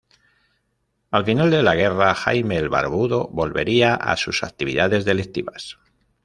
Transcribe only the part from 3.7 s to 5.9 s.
a sus actividades delictivas.